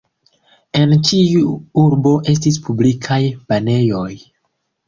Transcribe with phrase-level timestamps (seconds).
[0.79, 1.51] En ĉiu
[1.83, 3.21] urbo estis publikaj
[3.55, 4.11] banejoj.